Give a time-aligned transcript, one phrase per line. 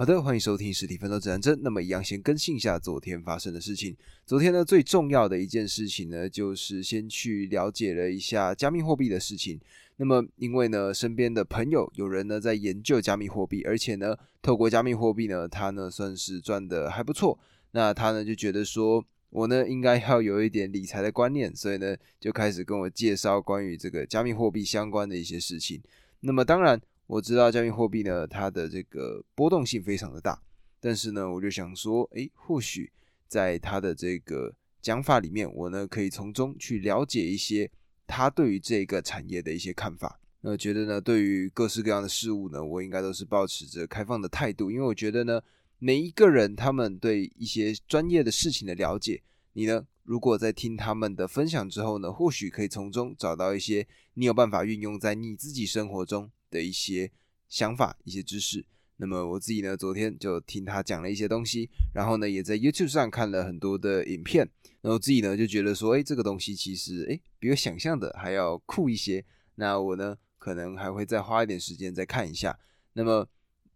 [0.00, 1.60] 好的，欢迎收听实体奋斗指南针。
[1.62, 3.94] 那么，一样先更新一下昨天发生的事情。
[4.24, 9.60] 昨天呢，最重要的一件事情呢，就是先去了解了一下加密货币的事情。
[9.98, 17.38] 那么，因为呢，身边的朋友有人呢在研究加密货币，而且呢，透过加密货币呢，他呢算是赚的还不错。
[17.72, 25.78] 那他呢就觉得说，我呢应该要有一点理财的观念，所以呢就开始跟我介绍关于这个加密货币相关的一些事情。
[26.20, 26.80] 那么，当然。
[27.10, 30.40] 我知道加密货币呢，它的这个波动性非常的大，
[30.78, 32.92] 但是呢，我就想说，诶，或许
[33.26, 37.68] 在他的这个讲法里面，我呢可以从中去了解一些
[38.06, 40.20] 他对于这个产业的一些看法。
[40.42, 45.42] 那觉得呢，对于各式各样的事物呢，我应该都是保持着开放的态度，因为我觉得呢，
[45.80, 49.20] 每一个人他们对一些专业的事情的了解，
[49.54, 53.84] 你呢，如果在听他们的分享之后呢，或许可以从中找到一些
[54.14, 56.30] 你有办法运用在你自己生活中。
[56.50, 57.10] 的一些
[57.48, 58.64] 想法、一些知识，
[58.96, 64.48] 那么我自己呢，昨天就听他讲了一些东西，然后呢，也在 YouTube 上看了很多的影片，
[64.82, 69.24] 然后自己呢就觉得说，哎，这个东西其实哎比我想象的还要酷一些。
[69.54, 72.58] 那我呢，可能还会再花一点时间再看一下。
[72.92, 73.28] 那么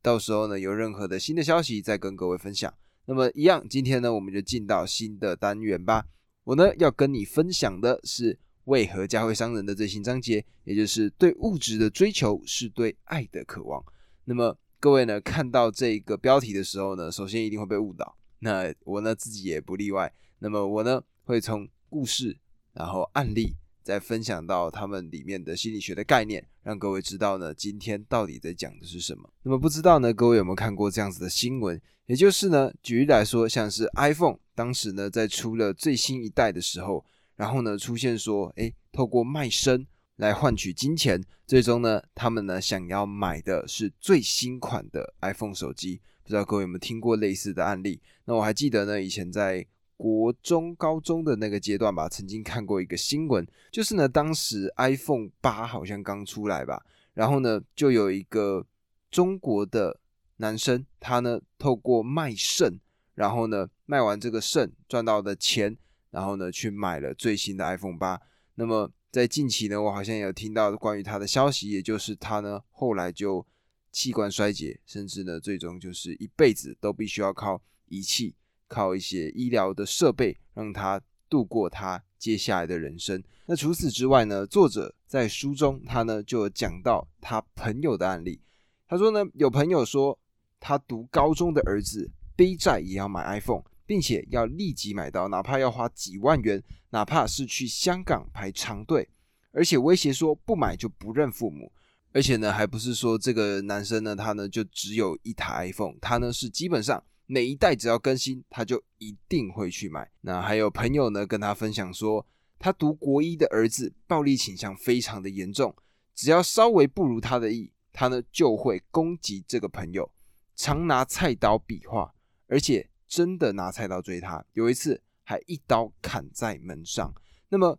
[0.03, 2.73] 到时候呢，有任何的新的消息再跟各位分享。
[3.07, 6.07] 那么一样，今天呢，我们就进到新的单元吧。
[6.45, 8.39] 我呢要跟你分享的是。
[8.65, 13.85] 为何家会伤人的最新章节，也就是对物质的追求是对爱的渴望。
[14.25, 18.17] 那么各位呢，看到这个标题的时候呢，首先一定会被误导。
[18.39, 20.13] 那我呢自己也不例外。
[20.39, 22.37] 那么我呢会从故事，
[22.73, 29.31] 然后案例，再分享到他们里面的心理学的概念，让各位知道呢今天到底在讲的是什么。
[29.43, 31.79] 那么不知道呢，各位有没有看过这样子的新闻？
[32.07, 37.05] 也就是呢，举例来说，像是 iPhone 当时呢在出了最新一代的时候。
[37.37, 46.01] 然后呢，出现说，哎，透过卖身来换取金钱，最终呢，他们呢想要买的是最新款的 iPhone 手机。
[46.23, 48.01] 不知道各位有没有听过类似的案例？
[48.25, 58.65] 那我还记得呢，以前在国中、高中的那个阶段吧，曾经看过一个新闻，就是呢，当时 iPhone 八好像刚出来吧，然后呢，就有一个
[59.11, 60.01] 中国的
[60.37, 62.81] 男生，他呢透过卖肾，
[63.15, 65.77] 然后呢卖完这个肾赚到的钱。
[66.15, 68.21] 然后呢，去买了最新的 iPhone 八。
[68.55, 73.45] 那么在近期呢，我好像有听到关于他的消息，也就是他呢后来就
[73.91, 78.37] 器官衰竭，甚至呢最终就是一辈子都必须要靠仪器、
[78.69, 83.21] 靠一些医疗的设备，让他度过他接下来的人生。
[83.47, 88.41] 那除此之外呢，作者在书中他呢就讲到他朋友的案例。
[88.87, 90.17] 他说呢，有朋友说
[90.61, 93.65] 他读高中的儿子背债也要买 iPhone。
[93.87, 99.09] 并且要立即买到，哪怕要花几万元，哪怕是去香港排长队，
[99.53, 101.71] 而且威胁说不买就不认父母。
[102.13, 110.09] 而且呢，还不是说这个男生呢，他呢就只有一台 iPhone，他呢是基本上每一代只要更新，他就一定会去买。
[110.21, 112.25] 那还有朋友呢跟他分享说，
[112.59, 115.75] 他读国一的儿子暴力倾向非常的严重，
[116.15, 120.11] 只要稍微不如他的意，他呢就会攻击这个朋友，
[120.55, 122.15] 常拿菜刀比划，
[122.47, 122.89] 而且。
[123.15, 127.15] 真的拿菜刀追他，有一次还一刀砍在门上。
[127.49, 127.79] 那么，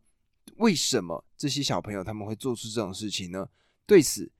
[0.55, 3.45] 为什么这些小朋友他们会做出这种事情呢？
[3.85, 4.31] 对此，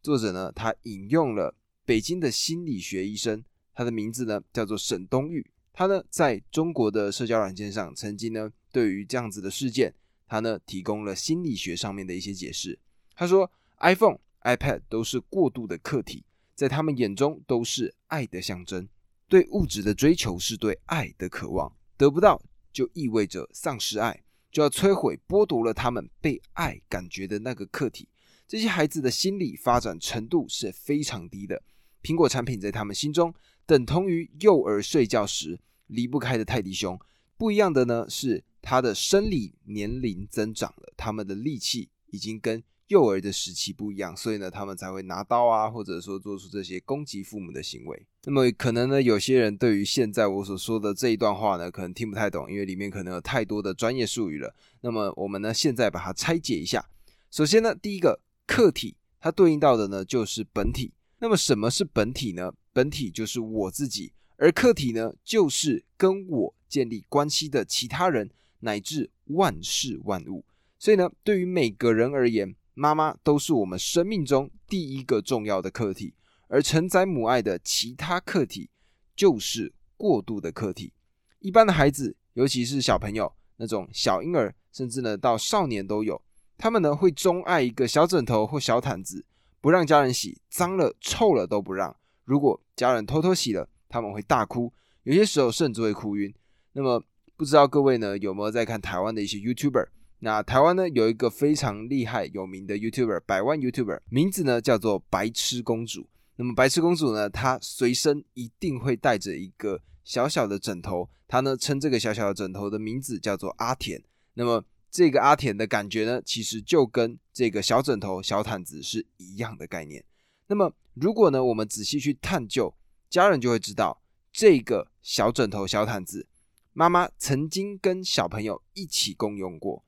[0.00, 1.54] 作者呢，他引用了
[1.84, 3.44] 北京的心理学医生，
[3.74, 5.46] 他的名字呢叫做沈东玉。
[5.70, 9.94] 他呢在中国的社交软件上，曾经呢对于这样子的事件，
[10.26, 12.78] 他呢提供了心理学上面的一些解释。
[13.14, 18.88] 他说，iPhone、iPad 都是过度的客体，在他们眼中都是爱的象征。
[19.32, 22.38] 对物质的追求是对爱的渴望，得不到
[22.70, 28.06] 就意味着丧失爱，就要摧毁、剥夺了他们被爱感觉的那个客体。
[28.46, 31.62] 这些孩子的心理发展程度是非常低的，
[32.02, 33.32] 苹果产品在他们心中
[33.64, 37.00] 等同于幼儿睡觉时离不开的泰迪熊。
[37.38, 42.62] 不一样的呢是，他的生理年龄增长了，他们的力气已经跟。
[42.88, 48.06] 幼儿的时期不一样，所以呢，他们才会拿刀啊，或者说做出这些攻击父母的行为。
[48.24, 54.54] 那么可能呢，有些人对于现在我所说的这一段话呢，可能听不太懂，因为里面可能有太多的专业术语了。
[54.82, 56.88] 那么我们呢，现在把它拆解一下。
[57.32, 60.92] 首先呢，第一个客体，它对应到的呢就是本体。
[61.18, 62.52] 那么什么是本体呢？
[62.72, 68.30] 本体就是我自己，而客体呢，就是跟我建立关系的其他人
[68.60, 70.44] 乃至万事万物。
[70.78, 76.14] 所以呢，对于每个人而言，妈妈都是我们生命中第一个重要的客体，
[76.52, 78.68] 而承载母爱的其他客体
[79.16, 80.92] 就是过度的客体。
[81.38, 86.20] 一般的孩子，尤其是小朋友，那种小婴儿，甚至呢到少年都有，
[86.58, 89.24] 他们呢会钟爱一个小枕头或小毯子，
[89.62, 91.96] 不让家人洗，脏了臭了都不让。
[92.26, 94.70] 如果家人偷偷洗了，他们会大哭，
[95.04, 96.34] 有些时候甚至会哭晕。
[96.74, 97.02] 那么
[97.34, 99.88] 不知道各位呢有没有在看台湾的一些 YouTuber？
[100.18, 106.10] 那台湾呢有一个非常厉害有名的 YouTuber，百万 YouTuber，名字呢叫做白痴公主。
[106.36, 114.02] 那么白痴公主呢，她随身一定会带着一个小小的枕头，她呢称这个小小的枕头的名字叫做阿田。
[114.34, 120.04] 那么这个阿田的感觉呢，其实就跟这个小枕头、小毯子是一样的概念。
[120.46, 122.74] 那么如果呢我们仔细去探究，
[123.08, 124.02] 家人就会知道
[124.32, 126.26] 这个小枕头、小毯子，
[126.72, 129.84] 妈妈曾经跟小朋友一起共用过。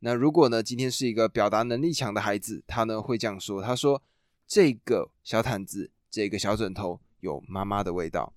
[0.00, 4.02] 那如果呢今天是一个表达能力强的孩子，他呢会这样说：他说
[4.46, 5.90] 这个小毯子。
[6.10, 8.32] 这个小枕头有妈妈的味道，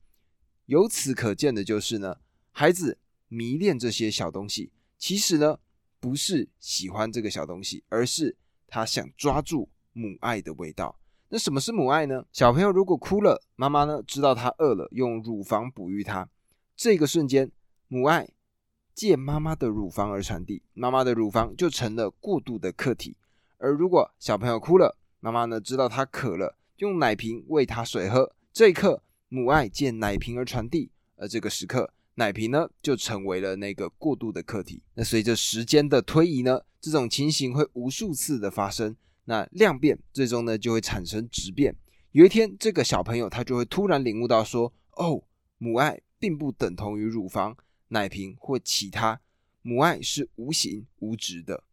[0.65, 2.17] 由此可见的就是呢，
[2.51, 5.59] 孩子迷恋这些小东西，其实呢
[5.99, 10.99] 不是喜欢这个小东西，而是他想抓住母爱的味道。
[11.29, 12.25] 那什么是母爱呢？
[12.31, 16.27] 小朋友如果哭了，妈妈呢知道他饿了，用乳房哺育他，
[16.75, 17.51] 这个瞬间
[17.87, 18.27] 母爱
[18.95, 23.15] 借妈妈的乳房而传递，妈妈的乳房就成了过度的客体。
[23.59, 26.57] 而如果小朋友哭了，妈妈呢知道他渴了。
[26.77, 34.83] 用奶瓶喂他水喝，这一刻母爱借奶瓶而传递，而这个时刻奶瓶呢就成为了那个过渡的客体。
[34.93, 41.75] 那随着时间的推移呢，这种情形会无数次的发生，那量变最终呢就会产生质变。
[42.11, 45.23] 有一天，这个小朋友他就会突然领悟到说：“哦，
[45.57, 49.19] 母爱并不等同于乳房、奶瓶或其他，
[49.63, 51.63] 母爱是无形无质的。”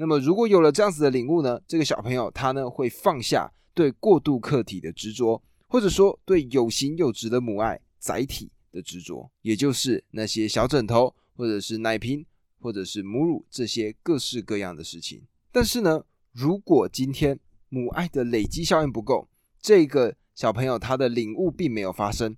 [0.00, 3.52] 那么如果有了这样子的领悟呢，这个小朋友他呢会放下。
[3.72, 12.26] 对过度客体的执着，或者说对有形有质的母爱载体的执着，也就是那些小枕头，或者是奶瓶，
[12.60, 15.22] 或者是母乳这些各式各样的事情。
[15.52, 17.38] 但是呢，如果今天
[17.68, 19.28] 母爱的累积效应不够，
[19.62, 22.36] 这个小朋友他的领悟并没有发生，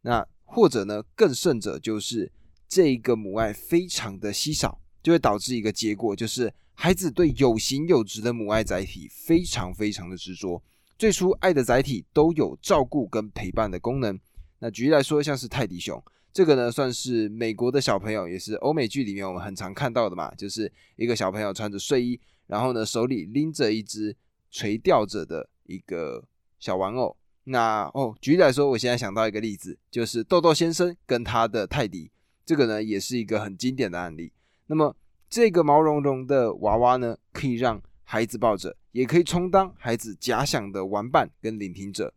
[0.00, 2.32] 那或者呢更甚者就是
[2.66, 6.52] 这个母爱非常的稀少，就会导致一个结果就是。
[6.74, 10.60] 孩子对有形有质的母爱载体非常非常的执着。
[10.98, 14.18] 最初，爱的载体都有照顾跟陪伴的功能。
[14.58, 16.02] 那举例来说，像是泰迪熊，
[16.32, 24.16] 这个呢算是美国的小朋友，也是欧美剧里面我们很常看到的嘛，就是一个小朋友穿着睡衣，然后呢手里拎着一只
[24.50, 26.24] 垂吊着的一个
[26.58, 27.14] 小玩偶。
[27.44, 32.10] 那哦，举例来说，我现在想到一个例子，就是豆豆先生跟他的泰迪，
[32.46, 34.32] 这个呢也是一个很经典的案例。
[34.72, 34.96] 那么。
[35.28, 42.12] 这个毛茸茸的娃娃呢，可以让孩子抱着，也可以充当孩子假想的玩伴跟聆听者。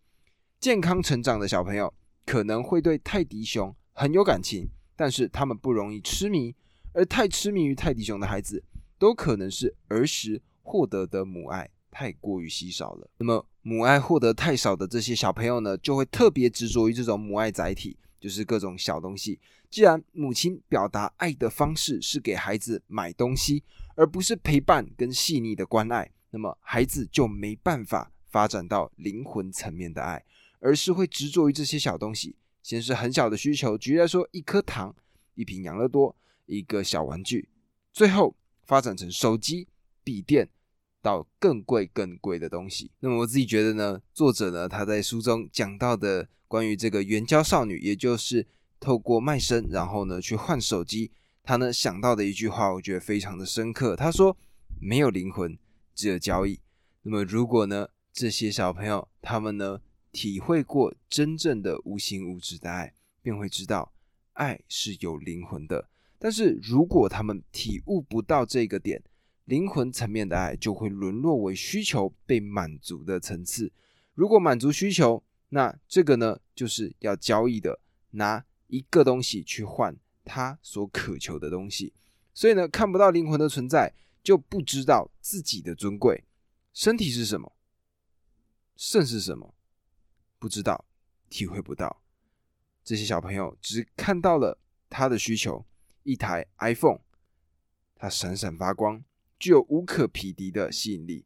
[0.59, 1.93] 健康成长的小朋友
[2.25, 4.67] 可能会对泰迪熊很有感情，
[4.97, 6.53] 但是他们不容易痴迷。
[6.91, 8.61] 而太痴迷于泰迪熊的孩子，
[8.99, 13.09] 都可能是儿时获得的母爱太过于稀少了。
[13.19, 17.97] 那么母爱获得太少的这些小朋友呢，就会特别执着于这种母爱载体。
[18.17, 19.39] 就是各种小东西。
[19.75, 23.61] 既然母亲表达爱的方式是给孩子买东西，
[23.97, 30.23] 而不是陪伴跟细腻的关爱，那么孩子就没办法发展到灵魂层面的爱，
[30.61, 32.37] 而是会执着于这些小东西。
[32.63, 34.95] 先是很小的需求，举例来说，一颗糖、
[35.33, 37.49] 一瓶养乐多、一个小玩具，
[37.91, 38.33] 最后
[38.65, 39.67] 发展成手机、
[40.05, 40.47] 笔电，
[41.01, 42.91] 到更贵更贵的东西。
[43.01, 46.29] 那么我自己觉得呢，作者呢他在书中讲到的。
[46.47, 48.45] 关于这个援交少女，也就是
[48.79, 51.11] 透过卖身，然后呢去换手机，
[51.43, 53.95] 他呢想到的一句话，我觉得非常的深刻。
[53.95, 54.37] 他说
[54.81, 55.57] ：“没有灵魂，
[55.93, 56.59] 只有交易。”
[57.03, 59.79] 那么如果呢这些小朋友他们呢
[60.11, 63.91] 体会过真正的无形无质的爱，便会知道
[64.33, 65.87] 爱是有灵魂的。
[66.17, 69.03] 但是如果他们体悟不到这个点，
[69.43, 73.71] 灵魂层面的爱就会沦落为需求被满足的层次。
[74.15, 77.79] 如果满足需求，那这个呢，就是要交易的，
[78.11, 81.93] 拿一个东西去换他所渴求的东西，
[82.33, 83.93] 所以呢，看不到灵魂的存在，
[84.23, 86.25] 就不知道自己的尊贵。
[86.73, 87.55] 身体是什么？
[88.75, 89.55] 肾是什么？
[90.39, 90.85] 不知道，
[91.29, 92.01] 体会不到。
[92.83, 95.65] 这些小朋友只看到了他的需求，
[96.03, 96.99] 一台 iPhone，
[97.95, 99.03] 它闪闪发光，
[99.39, 101.25] 具有无可匹敌的吸引力。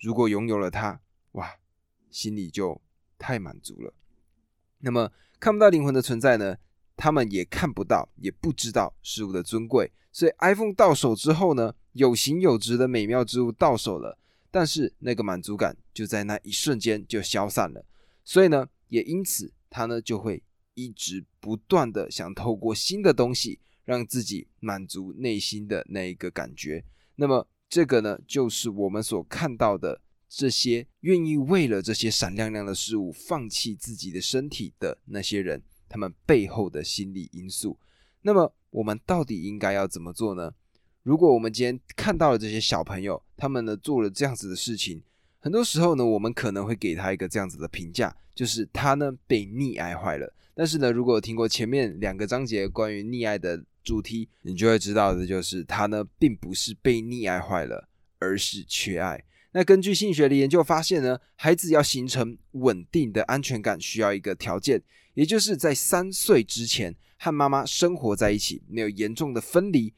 [0.00, 1.00] 如果拥有了它，
[1.32, 1.58] 哇，
[2.10, 2.80] 心里就。
[3.16, 3.94] 太满足了，
[4.80, 5.10] 那么
[5.40, 6.58] 看不到灵魂的存在呢？
[6.96, 9.92] 他们也看不到，也不知道事物的尊贵。
[10.12, 14.18] 所以 iPhone 到手之后呢，有形有质的美妙之物到手了，
[14.50, 17.84] 但是那个满足感就在那一瞬间就消散了。
[18.24, 20.42] 所以呢，也因此他呢就会
[20.74, 26.84] 一直不断的想透过新的东西让自己满足内心的那一个感觉。
[27.16, 37.78] 那么这个呢，就是我们所看到的这些愿意为了这些闪亮亮的事物放弃自己的身体的那些人，他们背后的心理因素。
[38.22, 40.52] 那么，我们到底应该要怎么做呢？
[41.02, 45.02] 如果我们今天看到了这些小朋友，他们呢做了这样子的事情，
[45.38, 50.32] 很多时候呢，我们可能会给他一个这样子的评价，就是他呢被溺爱坏了。
[50.54, 57.88] 但是呢，如果听过前面两个章节关于溺爱的主题，你就会知道的，就是他呢，并不是被溺爱坏了，
[58.18, 59.22] 而是缺爱。
[59.56, 64.82] 那根据心理学的研究发现呢，孩子要形成稳定的安全感，需要一个条件，
[65.14, 69.94] 也就是在三岁之前和妈妈生活在一起，没有严重的分离。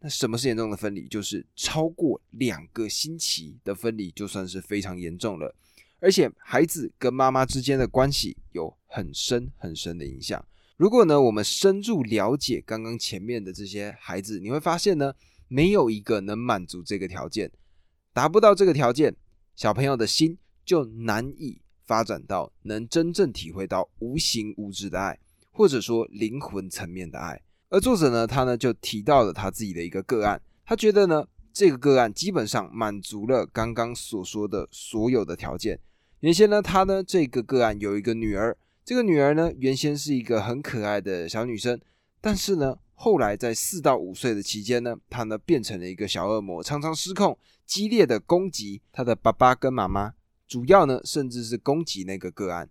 [0.00, 1.08] 那什么是严重的分离？
[1.08, 5.56] 就是超过两个星期的分离，就算是非常严重了。
[6.00, 10.44] 而且孩子跟妈妈之间的关系有很深很深的影响。
[10.76, 15.14] 如果呢，我们深入了解刚刚前面的这些孩子，你会发现呢，
[15.48, 17.50] 没有一个能满足这个条件，
[18.12, 19.14] 达不到这个条件，
[19.54, 25.18] 小朋友的心就难以发展到能真正体会到无形无质的爱，
[25.50, 27.40] 或者说灵魂层面的爱。
[27.70, 35.78] 而作者呢，他呢就提到了他自己的一个个案，他觉得呢，这个个案基本上满足了刚刚所说的所有的条件。
[36.20, 41.80] 原先呢，他呢这个个案有一个女儿，这个女儿呢原先是一个很可爱的小女生，
[42.20, 50.14] 但是呢后来在四到五岁的期间呢，他呢变成了一个小恶魔，常常失控，激烈的攻击他的爸爸跟妈妈，
[50.48, 52.68] 主要呢甚至是攻击那个个案。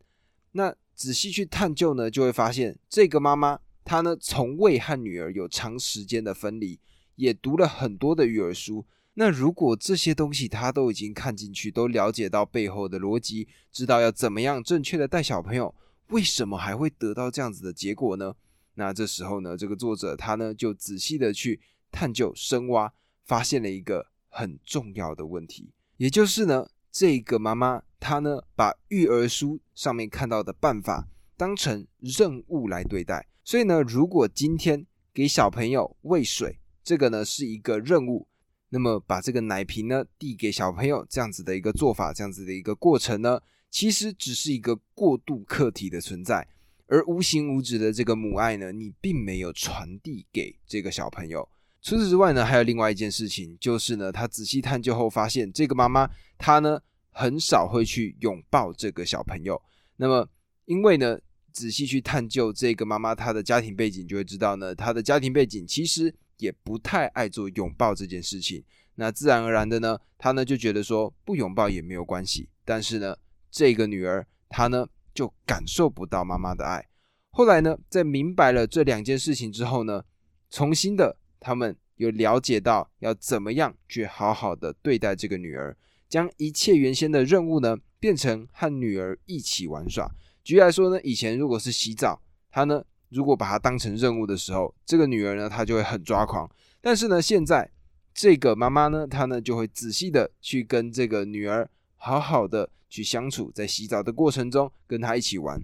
[0.52, 6.78] 那仔细去探究呢，就会发现这个妈妈她呢从未和女儿有长时间的分离，
[7.16, 8.86] 也读了很多的育儿书。
[9.14, 15.74] 那如果这些东西他都已经看进去，都了解到背后的逻辑，知道要怎么样正确的带小朋友，
[16.10, 18.36] 为什么还会得到这样子的结果呢？
[18.80, 21.60] 那这时候呢，这个作者他呢就仔细的去
[21.92, 22.94] 探究深挖，
[23.26, 38.28] 发现了一个很重要的问题，也就是呢，这个妈妈她呢把育儿书上面看到的办法当成任务来对待，所以呢，如果今天给小朋友喂水，这个呢是一个任务。
[38.70, 43.42] 那么把这个奶瓶呢递给小朋友，这样子的一个做法，这样子的一个过程呢，
[43.72, 46.48] 其实只是一个过渡客体的存在，
[46.88, 51.48] 而无形无质的这个母爱呢，你并没有传递给这个小朋友。
[51.82, 56.80] 除此之外呢，还有另外一件事情，就是呢，他仔细探究后发现，这个妈妈她呢
[57.12, 59.62] 很少会去拥抱这个小朋友。
[59.96, 60.28] 那么
[60.66, 61.18] 因为呢，
[61.52, 66.14] 仔细去探究这个妈妈她的家庭背景，就会知道呢，她的家庭背景其实。
[66.40, 68.64] 也不太爱做拥抱这件事情，
[68.94, 72.48] 那自然而然的呢，她呢就觉得说不拥抱也没有关系。
[72.64, 73.18] 但是呢，
[73.50, 76.86] 这个女儿她呢就感受不到妈妈的爱。
[77.32, 80.04] 后来呢，在明白了这两件事情之后呢，
[80.52, 85.76] 重新的他们又了解到要怎么样去好好的对待这个女儿，
[86.08, 90.08] 将一切原先的任务呢变成和女儿一起玩耍。
[90.44, 92.22] 举例来说呢，以前如果是洗澡，
[92.52, 92.84] 他呢。
[93.10, 96.46] 如果把它当成任务的时候，这个女儿呢，她就会很抓狂。
[96.82, 97.72] 但是呢，现在
[98.14, 105.62] 这个妈妈呢，她呢就会仔细的去跟这个女儿好好的去相处，在洗澡的过程中跟她一起玩。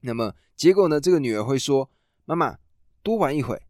[0.00, 1.90] 那么结果呢，这个女儿会说
[2.24, 2.58] ：“妈妈，
[3.02, 3.60] 多玩一会。”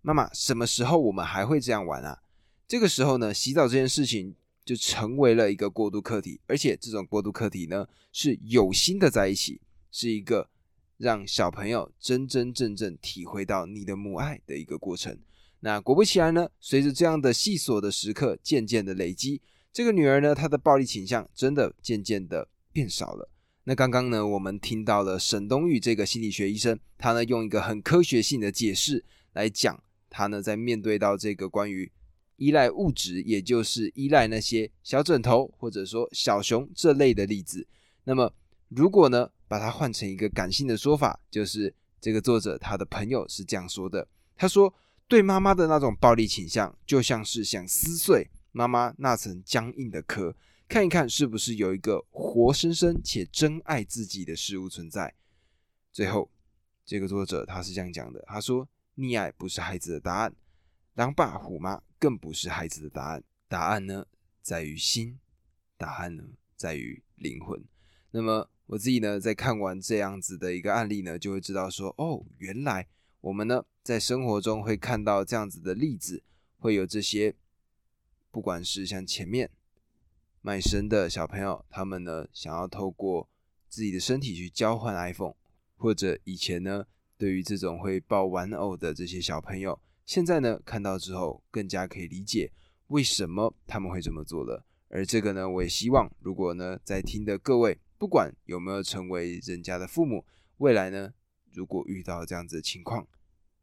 [0.00, 2.22] 妈妈，什么时候我们还会这样玩啊？
[2.66, 10.48] 这个时候呢，洗澡这件事情就成为了一个过渡课题，而且这种过渡课题呢，是有心的在一起，是一个。
[11.00, 15.18] 让小朋友真真正正体会到你的母爱的一个过程。
[15.60, 19.40] 那果不其然呢，随着这样的细琐的时刻渐渐的累积，
[19.72, 23.28] 这个女儿呢，她的暴力倾向真的渐渐的变少了。
[23.64, 31.90] 那刚刚呢，我们听到了沈东玉这个心理学医生，他呢用一个很科学性的解释来讲，他呢在面对到这个关于
[32.36, 37.66] 依赖物质，也就是依赖那些小枕头或者说小熊这类的例子。
[38.04, 38.32] 那么
[38.68, 39.30] 如果呢？
[39.50, 44.72] 把它换成一个感性的说法，就是这个作者他的朋友是这样说的：他说，
[45.08, 50.36] 对妈妈的那种暴力倾向，就像是想撕碎妈妈那层僵硬的壳，
[50.68, 55.14] 看一看是不是有一个活生生且真爱自己的事物存在。
[55.92, 56.30] 最后，
[56.84, 60.34] 这个作者他是这样讲的：他说，溺爱不是孩子的答案，
[60.94, 64.06] 狼爸虎妈更不是孩子的答案，答案呢
[64.42, 65.18] 在于心，
[65.76, 66.24] 答案呢
[66.56, 67.62] 在于灵魂。
[68.10, 68.50] 那么。
[68.70, 72.86] 我自己呢，在看完这样子的一个案例呢，就会知道说，哦，原来
[73.20, 76.22] 我们呢，在生活中会看到这样子的例子，
[76.56, 77.34] 会有这些，
[78.30, 79.50] 不管是像前面
[80.40, 83.28] 卖身的小朋友，他们呢，想要透过
[83.68, 85.34] 自己的身体去交换 iPhone，
[85.76, 86.86] 或者以前呢，
[87.18, 92.52] 对于这种会抱玩偶的这些小朋友，现在呢，看到之后更加可以理解
[92.86, 94.64] 为什么他们会这么做了。
[94.88, 100.24] 而这个呢，我也希望，如果呢在听的各位，不管有没有成为人家的父母，
[100.58, 101.12] 未来呢，
[101.52, 103.06] 如果遇到这样子的情况，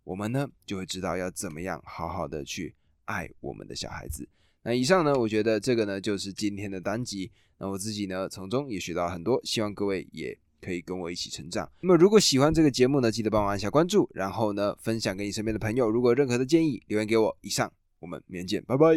[0.04, 4.30] 我们呢就会知道要怎么样好好的去爱我们的小孩子。
[4.68, 7.32] 那以上呢，我觉得这个呢就是今天的单集。
[7.58, 11.72] 那我自己呢从中也学到很多，希望各位也可以跟我一起成长。
[11.80, 15.90] 那么如果喜欢这个节目呢，记得帮我按下关注，然后呢分享给你身边的朋友。
[15.90, 17.38] 如果任何的建议，留言给我。
[17.40, 18.88] 以上，我们明天见，拜拜。